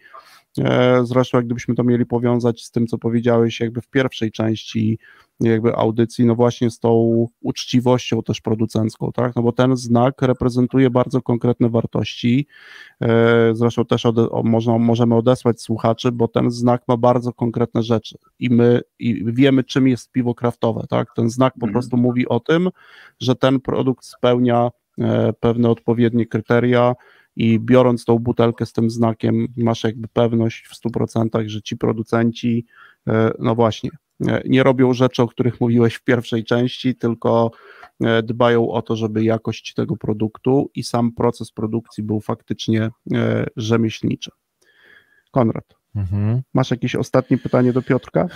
[1.04, 5.00] Zresztą, jak gdybyśmy to mieli powiązać z tym, co powiedziałeś, jakby w pierwszej części
[5.40, 10.90] jakby audycji, no właśnie z tą uczciwością też producencką, tak, no bo ten znak reprezentuje
[10.90, 12.48] bardzo konkretne wartości,
[13.02, 18.18] e, zresztą też ode, można, możemy odesłać słuchaczy, bo ten znak ma bardzo konkretne rzeczy
[18.40, 21.74] i my i wiemy, czym jest piwo kraftowe, tak, ten znak po mhm.
[21.74, 22.70] prostu mówi o tym,
[23.20, 26.96] że ten produkt spełnia e, pewne odpowiednie kryteria,
[27.40, 32.66] i biorąc tą butelkę z tym znakiem, masz jakby pewność w 100%, że ci producenci,
[33.08, 33.90] e, no właśnie,
[34.46, 37.52] nie robią rzeczy, o których mówiłeś w pierwszej części, tylko
[38.02, 43.46] e, dbają o to, żeby jakość tego produktu i sam proces produkcji był faktycznie e,
[43.56, 44.32] rzemieślniczy.
[45.32, 45.79] Konrad.
[45.96, 46.42] Mhm.
[46.54, 48.28] Masz jakieś ostatnie pytanie do Piotrka?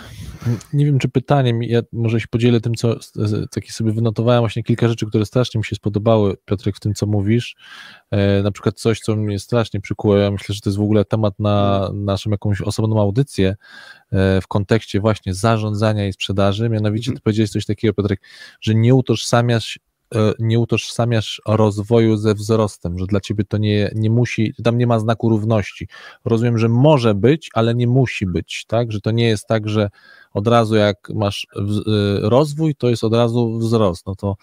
[0.74, 2.96] Nie wiem, czy pytaniem, ja może się podzielę tym, co
[3.52, 7.06] taki sobie wynotowałem, właśnie kilka rzeczy, które strasznie mi się spodobały, Piotrek, w tym, co
[7.06, 7.56] mówisz.
[8.12, 11.06] E, na przykład coś, co mnie strasznie przykuło, ja myślę, że to jest w ogóle
[11.06, 13.56] temat na naszą jakąś osobną audycję
[14.12, 17.18] e, w kontekście właśnie zarządzania i sprzedaży, mianowicie mhm.
[17.18, 18.22] ty powiedziałeś coś takiego, Piotrek,
[18.62, 19.80] że nie utożsamiasz
[20.40, 25.00] nie utożsamiasz rozwoju ze wzrostem, że dla ciebie to nie, nie musi, tam nie ma
[25.00, 25.88] znaku równości.
[26.26, 28.92] Rozumiem, że może być, ale nie musi być, tak?
[28.92, 29.90] Że to nie jest tak, że
[30.34, 31.60] od razu jak masz e,
[32.30, 34.06] rozwój, to jest od razu wzrost.
[34.06, 34.36] No to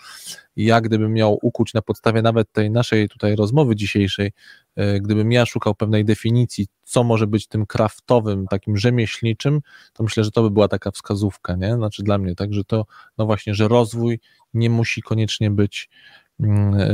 [0.56, 4.32] ja gdybym miał ukuć na podstawie nawet tej naszej tutaj rozmowy dzisiejszej,
[4.76, 9.60] e, gdybym ja szukał pewnej definicji, co może być tym kraftowym, takim rzemieślniczym,
[9.92, 11.74] to myślę, że to by była taka wskazówka, nie?
[11.74, 12.86] Znaczy dla mnie, tak, że to,
[13.18, 14.20] no właśnie, że rozwój
[14.54, 15.88] nie musi koniecznie być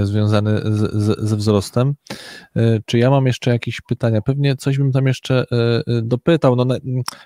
[0.02, 1.94] związany z, z, ze wzrostem.
[2.56, 4.20] E, czy ja mam jeszcze jakieś pytania?
[4.20, 5.56] Pewnie coś bym tam jeszcze e,
[5.86, 6.66] e, dopytał, no,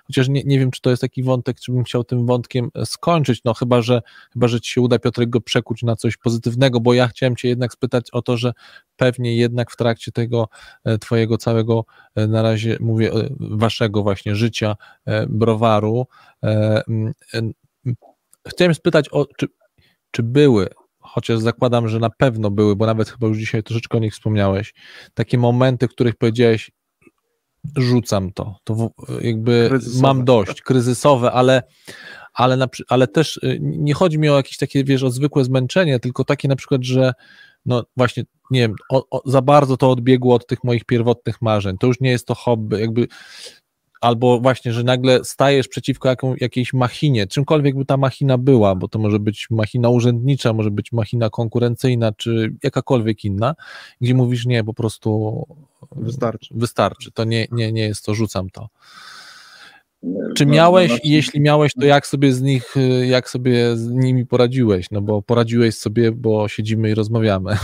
[0.05, 3.41] chociaż nie, nie wiem, czy to jest taki wątek, czy bym chciał tym wątkiem skończyć,
[3.45, 4.03] no chyba, że
[4.33, 7.49] chyba, że ci się uda Piotrek go przekuć na coś pozytywnego, bo ja chciałem cię
[7.49, 8.53] jednak spytać o to, że
[8.97, 10.49] pewnie jednak w trakcie tego
[11.01, 11.85] twojego całego,
[12.17, 14.77] na razie mówię, waszego właśnie życia
[15.29, 16.07] browaru,
[18.47, 19.47] chciałem spytać o, czy,
[20.11, 20.69] czy były
[21.13, 24.75] chociaż zakładam, że na pewno były, bo nawet chyba już dzisiaj troszeczkę o nich wspomniałeś,
[25.15, 26.71] takie momenty, w których powiedziałeś,
[27.77, 30.03] rzucam to, to jakby kryzysowe.
[30.03, 31.63] mam dość, kryzysowe, ale,
[32.35, 36.01] ale, na, ale też y, nie chodzi mi o jakieś takie, wiesz, o zwykłe zmęczenie,
[36.01, 37.13] tylko takie na przykład, że
[37.67, 41.79] no właśnie, nie wiem, o, o, za bardzo to odbiegło od tych moich pierwotnych marzeń,
[41.79, 43.09] to już nie jest to hobby, jakby
[44.01, 48.89] albo właśnie, że nagle stajesz przeciwko jaką, jakiejś machinie, czymkolwiek by ta machina była, bo
[48.89, 53.55] to może być machina urzędnicza, może być machina konkurencyjna, czy jakakolwiek inna,
[54.01, 55.47] gdzie mówisz nie, po prostu
[55.97, 56.55] wystarczy.
[56.57, 58.69] Wystarczy, to nie, nie, nie jest to, rzucam to.
[60.37, 62.75] Czy no, miałeś, no, no, jeśli miałeś, to jak sobie z nich,
[63.09, 64.87] jak sobie z nimi poradziłeś?
[64.91, 67.57] No bo poradziłeś sobie, bo siedzimy i rozmawiamy.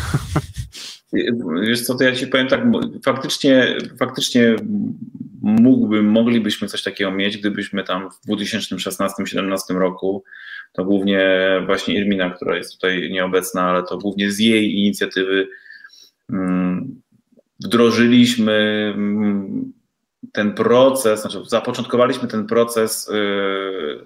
[1.62, 2.61] Wiesz co, to ja ci powiem tak,
[3.05, 4.57] faktycznie, faktycznie
[5.42, 10.25] mógłbym, moglibyśmy coś takiego mieć, gdybyśmy tam w 2016-2017 roku,
[10.72, 11.20] to głównie
[11.66, 15.49] właśnie Irmina, która jest tutaj nieobecna, ale to głównie z jej inicjatywy
[16.31, 17.03] mm,
[17.61, 19.72] wdrożyliśmy mm,
[20.33, 23.12] ten proces, znaczy zapoczątkowaliśmy ten proces y,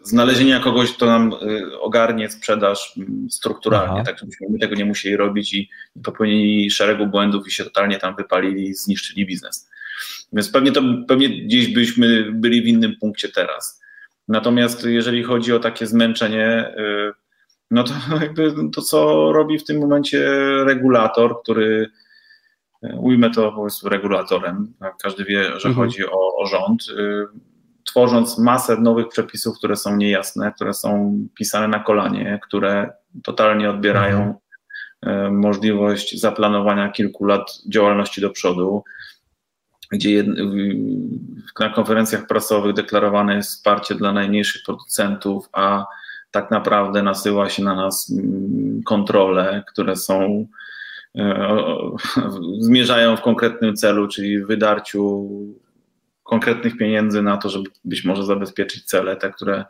[0.03, 4.03] znalezienia kogoś, kto nam y, ogarnie sprzedaż mm, strukturalnie, Aha.
[4.05, 7.99] tak żebyśmy my tego nie musieli robić i, i popełnili szeregu błędów i się totalnie
[7.99, 9.71] tam wypalili i zniszczyli biznes.
[10.33, 13.81] Więc pewnie to pewnie gdzieś byśmy byli w innym punkcie teraz.
[14.29, 17.13] Natomiast jeżeli chodzi o takie zmęczenie, y,
[17.71, 20.31] no to jakby to, co robi w tym momencie
[20.65, 21.91] regulator, który
[22.83, 25.75] ujmę to po prostu regulatorem, każdy wie, że mhm.
[25.75, 27.27] chodzi o, o rząd, y,
[27.85, 32.91] tworząc masę nowych przepisów, które są niejasne, które są pisane na kolanie, które
[33.23, 34.37] totalnie odbierają mhm.
[35.07, 38.85] Y, możliwość zaplanowania kilku lat działalności do przodu,
[39.91, 40.25] gdzie
[41.61, 45.87] na konferencjach prasowych deklarowane jest wsparcie dla najmniejszych producentów, a
[46.31, 50.47] tak naprawdę nasyła się na nas mm, kontrole, które są
[51.19, 51.57] E,
[52.59, 55.29] zmierzają w konkretnym celu, czyli wydarciu
[56.23, 59.65] konkretnych pieniędzy na to, żeby być może zabezpieczyć cele, te, które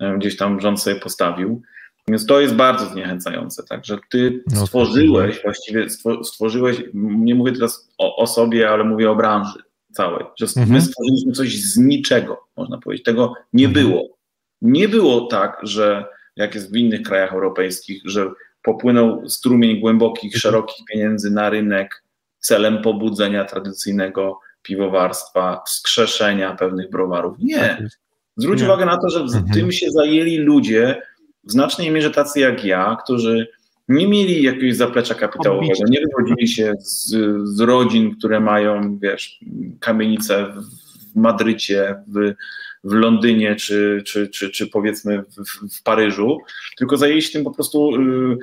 [0.00, 1.62] e, gdzieś tam rząd sobie postawił.
[2.08, 3.62] Więc to jest bardzo zniechęcające.
[3.62, 5.86] Także ty no, stworzyłeś, właściwie
[6.24, 9.58] stworzyłeś, nie mówię teraz o, o sobie, ale mówię o branży
[9.92, 10.70] całej, że mhm.
[10.70, 13.04] my stworzyliśmy coś z niczego, można powiedzieć.
[13.04, 13.86] Tego nie mhm.
[13.86, 14.18] było.
[14.62, 16.04] Nie było tak, że
[16.36, 18.30] jak jest w innych krajach europejskich, że
[18.62, 20.40] popłynął strumień głębokich, mhm.
[20.40, 22.04] szerokich pieniędzy na rynek
[22.38, 27.36] celem pobudzenia tradycyjnego piwowarstwa, wskrzeszenia pewnych browarów.
[27.38, 27.58] Nie.
[27.58, 27.80] Tak
[28.36, 28.66] Zwróć nie.
[28.66, 29.48] uwagę na to, że mhm.
[29.48, 31.02] tym się zajęli ludzie,
[31.44, 33.48] w znacznej mierze tacy jak ja, którzy
[33.88, 39.40] nie mieli jakiegoś zaplecza kapitałowego, nie wychodzili się z, z rodzin, które mają, wiesz,
[39.80, 40.52] kamienice
[41.14, 42.34] w Madrycie, w
[42.84, 46.38] w Londynie czy, czy, czy, czy powiedzmy w, w Paryżu,
[46.76, 48.38] tylko zajęli się tym po prostu y,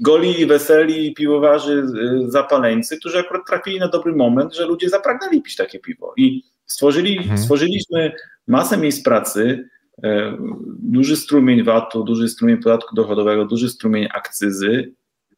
[0.00, 1.84] goli, weseli, piwowarzy,
[2.26, 6.14] y, zapaleńcy, którzy akurat trafili na dobry moment, że ludzie zapragnęli pić takie piwo.
[6.16, 7.38] I stworzyli, mhm.
[7.38, 8.12] stworzyliśmy
[8.46, 9.68] masę miejsc pracy,
[10.82, 14.92] duży strumień VAT-u, duży strumień podatku dochodowego, duży strumień akcyzy,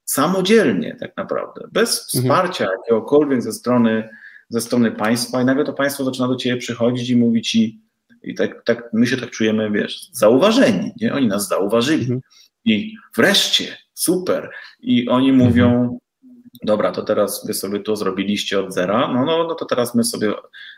[0.04, 2.22] samodzielnie tak naprawdę, bez mhm.
[2.22, 4.08] wsparcia jakiegokolwiek ze strony,
[4.48, 7.80] ze strony państwa i nagle to państwo zaczyna do ciebie przychodzić i mówi ci,
[8.22, 11.14] i tak, tak my się tak czujemy, wiesz, zauważeni, nie?
[11.14, 12.02] Oni nas zauważyli.
[12.02, 12.20] Mhm.
[12.64, 14.50] I wreszcie, super.
[14.80, 15.48] I oni mhm.
[15.48, 15.98] mówią,
[16.64, 20.04] dobra, to teraz wy sobie to zrobiliście od zera, no, no, no to teraz my
[20.04, 20.32] sobie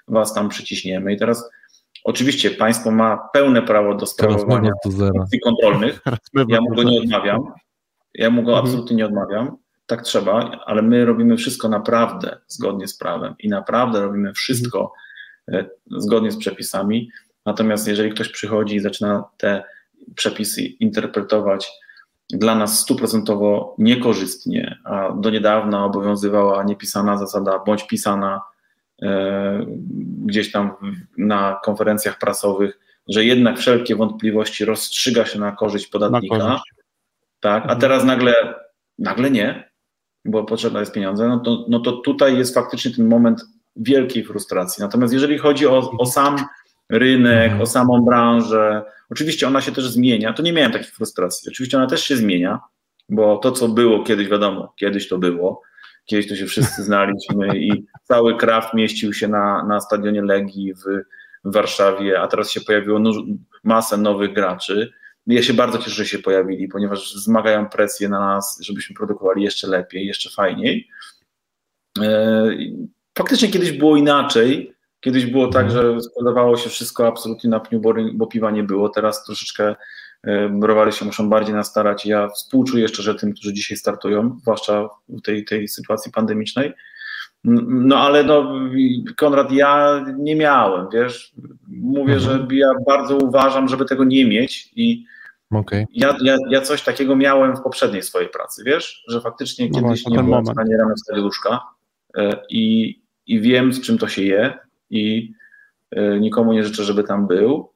[0.08, 1.50] was tam przyciśniemy i teraz
[2.04, 4.72] oczywiście państwo ma pełne prawo do sprawowania
[5.16, 6.00] funkcji kontrolnych,
[6.48, 7.40] ja mu go nie odmawiam,
[8.14, 8.66] ja mu go mhm.
[8.66, 14.02] absolutnie nie odmawiam, tak trzeba, ale my robimy wszystko naprawdę zgodnie z prawem i naprawdę
[14.02, 14.92] robimy wszystko
[15.48, 17.10] e, zgodnie z przepisami,
[17.46, 19.64] Natomiast jeżeli ktoś przychodzi i zaczyna te
[20.14, 21.72] przepisy interpretować
[22.30, 28.40] dla nas stuprocentowo niekorzystnie, a do niedawna obowiązywała niepisana zasada bądź pisana
[30.24, 30.72] gdzieś tam
[31.18, 36.72] na konferencjach prasowych, że jednak wszelkie wątpliwości rozstrzyga się na korzyść podatnika, na korzyść.
[37.40, 37.80] tak, a mhm.
[37.80, 38.34] teraz nagle,
[38.98, 39.70] nagle nie,
[40.24, 43.44] bo potrzebne jest pieniądze, no to, no to tutaj jest faktycznie ten moment
[43.76, 44.82] wielkiej frustracji.
[44.82, 46.36] Natomiast jeżeli chodzi o, o sam
[46.88, 47.60] rynek, mhm.
[47.60, 48.82] o samą branżę.
[49.10, 50.32] Oczywiście ona się też zmienia.
[50.32, 51.48] To nie miałem takiej frustracji.
[51.48, 52.60] Oczywiście ona też się zmienia,
[53.08, 55.62] bo to, co było kiedyś, wiadomo, kiedyś to było.
[56.04, 60.84] Kiedyś to się wszyscy znaliśmy i cały kraft mieścił się na, na stadionie Legii w,
[61.44, 63.00] w Warszawie, a teraz się pojawiło
[63.64, 64.92] masę nowych graczy.
[65.26, 69.66] Ja się bardzo cieszę, że się pojawili, ponieważ zmagają presję na nas, żebyśmy produkowali jeszcze
[69.66, 70.88] lepiej, jeszcze fajniej.
[72.00, 72.50] E,
[73.18, 77.80] faktycznie kiedyś było inaczej, Kiedyś było tak, że sprzedawało się wszystko absolutnie na pniu,
[78.14, 78.88] bo piwa nie było.
[78.88, 79.74] Teraz troszeczkę
[80.50, 82.06] browary się muszą bardziej nastarać.
[82.06, 86.72] Ja współczuję szczerze tym, którzy dzisiaj startują, zwłaszcza w tej, tej sytuacji pandemicznej.
[87.44, 88.52] No ale no,
[89.16, 91.34] Konrad, ja nie miałem, wiesz,
[91.68, 92.20] mówię, mhm.
[92.20, 95.04] że ja bardzo uważam, żeby tego nie mieć i
[95.50, 95.86] okay.
[95.92, 100.06] ja, ja, ja coś takiego miałem w poprzedniej swojej pracy, wiesz, że faktycznie no kiedyś
[100.06, 101.60] nie byłem w stanie rano wstać łóżka
[102.16, 102.94] e, i,
[103.26, 104.58] i wiem, z czym to się je,
[104.90, 105.32] i
[105.90, 107.73] e, nikomu nie życzę, żeby tam był.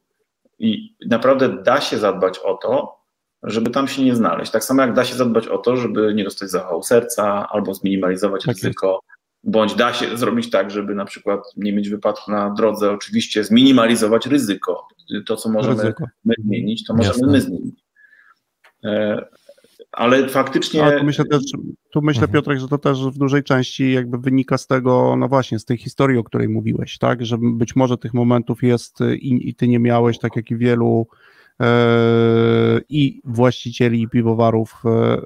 [0.59, 2.99] I naprawdę da się zadbać o to,
[3.43, 4.51] żeby tam się nie znaleźć.
[4.51, 8.45] Tak samo jak da się zadbać o to, żeby nie dostać zawału serca albo zminimalizować
[8.45, 8.99] tak ryzyko,
[9.43, 14.27] bądź da się zrobić tak, żeby na przykład nie mieć wypadku na drodze, oczywiście zminimalizować
[14.27, 14.87] ryzyko.
[15.25, 16.05] To, co możemy ryzyko.
[16.25, 17.31] my zmienić, to możemy Jasne.
[17.31, 17.79] my zmienić.
[19.91, 20.83] Ale faktycznie.
[20.83, 21.41] Ale tu myślę też,
[21.91, 22.33] tu myślę mhm.
[22.33, 25.77] Piotrek, że to też w dużej części jakby wynika z tego, no właśnie, z tej
[25.77, 27.25] historii, o której mówiłeś, tak?
[27.25, 31.07] Że być może tych momentów jest i, i ty nie miałeś, tak jak i wielu
[31.59, 35.21] e, i właścicieli piwowarów e,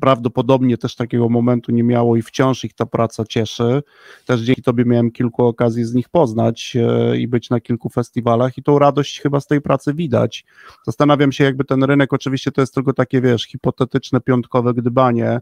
[0.00, 3.82] prawdopodobnie też takiego momentu nie miało i wciąż ich ta praca cieszy.
[4.26, 8.58] Też dzięki Tobie miałem kilku okazji z nich poznać e, i być na kilku festiwalach
[8.58, 10.44] i tą radość chyba z tej pracy widać.
[10.86, 15.40] Zastanawiam się, jakby ten rynek, oczywiście to jest tylko takie, wiesz, hipotetyczne, piątkowe gdybanie.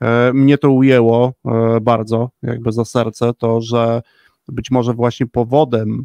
[0.00, 4.02] E, mnie to ujęło e, bardzo, jakby za serce, to, że
[4.48, 6.04] być może właśnie powodem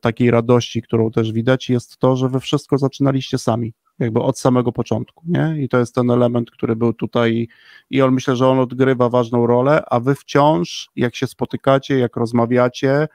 [0.00, 4.72] takiej radości, którą też widać, jest to, że wy wszystko zaczynaliście sami jakby od samego
[4.72, 5.56] początku, nie?
[5.62, 7.48] I to jest ten element, który był tutaj
[7.90, 12.16] i on myślę, że on odgrywa ważną rolę, a wy wciąż, jak się spotykacie, jak
[12.16, 13.08] rozmawiacie,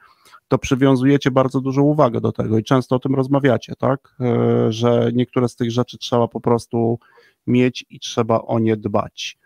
[0.48, 4.14] to przywiązujecie bardzo dużą uwagę do tego i często o tym rozmawiacie, tak?
[4.20, 6.98] E, że niektóre z tych rzeczy trzeba po prostu
[7.46, 9.38] mieć i trzeba o nie dbać.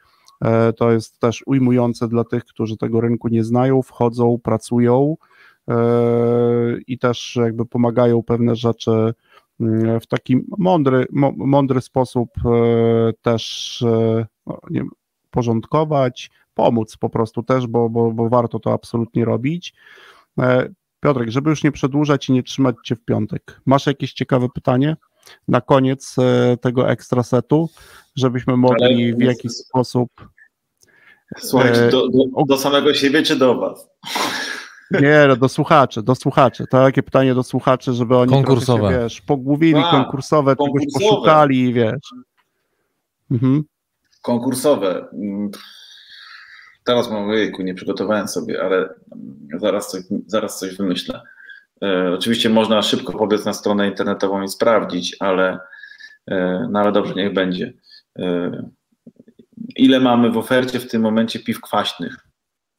[0.44, 5.16] E, to jest też ujmujące dla tych, którzy tego rynku nie znają, wchodzą, pracują
[5.68, 5.75] e,
[6.87, 9.14] i też jakby pomagają pewne rzeczy
[10.00, 14.84] w taki mądry, mądry sposób e, też e, no, nie
[15.30, 19.74] porządkować, pomóc po prostu też, bo, bo, bo warto to absolutnie robić.
[20.38, 20.68] E,
[21.00, 24.96] Piotrek, żeby już nie przedłużać i nie trzymać Cię w piątek, masz jakieś ciekawe pytanie
[25.48, 26.16] na koniec
[26.60, 27.68] tego ekstra setu,
[28.16, 30.10] żebyśmy mogli Ale w jakiś sposób.
[31.38, 33.88] Słuchajcie, do, do, do samego siebie czy do Was?
[35.00, 36.64] Nie, no, do słuchaczy, do słuchaczy.
[36.70, 38.90] To takie pytanie do słuchaczy, żeby oni konkursowe.
[38.90, 42.11] Się, wiesz, pogłówili, A, konkursowe, konkursowe, czegoś poszukali, wiesz.
[43.30, 43.62] Mhm.
[44.22, 45.09] Konkursowe.
[46.85, 48.88] Teraz mam, wyjku, nie przygotowałem sobie, ale
[49.59, 51.20] zaraz coś, zaraz coś wymyślę.
[51.83, 55.59] E, oczywiście można szybko pobiec na stronę internetową i sprawdzić, ale,
[56.30, 57.72] e, no ale dobrze, niech będzie.
[58.18, 58.50] E,
[59.76, 62.23] ile mamy w ofercie w tym momencie piw kwaśnych?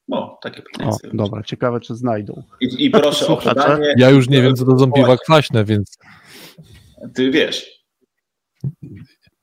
[0.08, 0.91] No, takie pytanie.
[0.91, 2.44] O, dobra, ciekawe, czy znajdą.
[2.62, 3.94] I, i proszę o podanie.
[3.98, 5.98] Ja już nie wiem, co to są piwa kwaśne, więc.
[7.13, 7.86] Ty wiesz.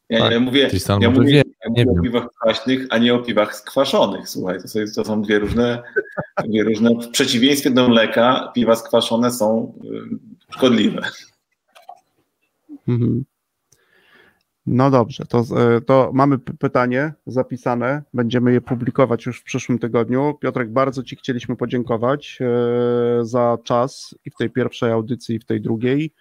[0.08, 0.70] Ja tak, nie mówię,
[1.00, 1.42] ja mówię, wie,
[1.76, 4.28] ja mówię o piwach kwaśnych, a nie o piwach skwaszonych.
[4.28, 5.82] Słuchaj, to, są, to są dwie różne,
[6.44, 6.90] dwie różne.
[6.90, 11.02] W przeciwieństwie do mleka, piwa skwaszone są y, szkodliwe.
[12.88, 13.24] Mhm.
[14.66, 15.44] No dobrze, to,
[15.76, 20.34] e, to mamy pytanie zapisane, będziemy je publikować już w przyszłym tygodniu.
[20.40, 25.44] Piotrek, bardzo Ci chcieliśmy podziękować e, za czas i w tej pierwszej audycji, i w
[25.44, 26.12] tej drugiej.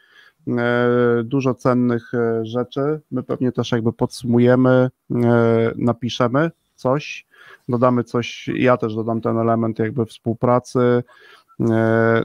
[0.48, 0.90] E,
[1.24, 3.02] dużo cennych rzeczy.
[3.12, 4.90] My pewnie też jakby podsumujemy,
[5.76, 7.26] napiszemy coś,
[7.70, 11.04] dodamy coś, ja też dodam ten element jakby współpracy,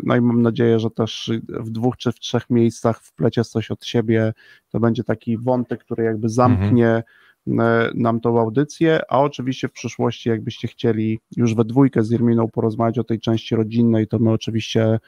[0.05, 3.85] no i mam nadzieję, że też w dwóch czy w trzech miejscach wplecie coś od
[3.85, 4.33] siebie.
[4.71, 7.03] To będzie taki wątek, który jakby zamknie
[7.47, 7.93] mhm.
[7.95, 12.99] nam tą audycję, a oczywiście w przyszłości, jakbyście chcieli już we dwójkę z Irminą porozmawiać
[12.99, 14.99] o tej części rodzinnej, to my oczywiście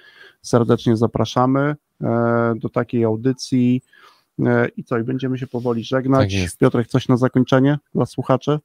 [0.42, 3.82] serdecznie zapraszamy e, do takiej audycji.
[4.76, 6.34] I co, i będziemy się powoli żegnać.
[6.34, 8.58] Tak Piotrek, coś na zakończenie dla słuchaczy?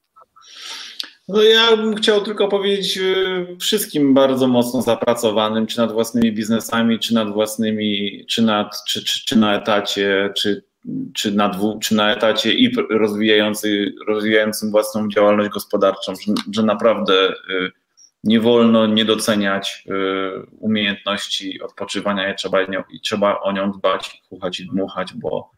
[1.27, 6.99] No ja bym chciał tylko powiedzieć y, wszystkim bardzo mocno zapracowanym, czy nad własnymi biznesami,
[6.99, 10.63] czy nad własnymi, czy, nad, czy, czy, czy na etacie, czy,
[11.13, 17.29] czy, na dwu, czy na etacie i rozwijający, rozwijającym własną działalność gospodarczą, że, że naprawdę
[17.29, 17.71] y,
[18.23, 19.91] nie wolno nie doceniać y,
[20.59, 25.51] umiejętności odpoczywania i trzeba, i trzeba o nią dbać, chuchać i dmuchać, bo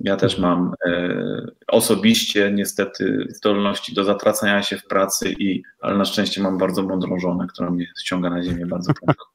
[0.00, 6.04] ja też mam e, osobiście niestety zdolności do zatracania się w pracy, i, ale na
[6.04, 9.26] szczęście mam bardzo mądrą żonę, która mnie ściąga na ziemię bardzo prędko.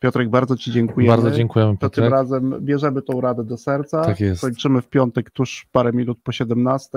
[0.00, 1.16] Piotrek, bardzo Ci dziękujemy.
[1.16, 4.04] Bardzo dziękujemy, To tym razem bierzemy tą radę do serca.
[4.04, 4.40] Tak jest.
[4.40, 6.88] Kończymy w piątek tuż parę minut po 17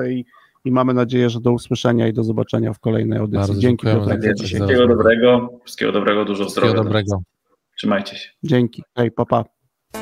[0.66, 3.40] i mamy nadzieję, że do usłyszenia i do zobaczenia w kolejnej audycji.
[3.40, 4.22] Bardzo Dzięki Piotrek.
[4.44, 6.84] Wszystkiego dobrego, wszystkiego dobrego, dużo wszystkiego zdrowia.
[6.84, 7.22] dobrego.
[7.78, 8.30] Trzymajcie się.
[8.44, 8.84] Dzięki.
[8.98, 9.44] Hej, papa.
[9.92, 10.02] Pa.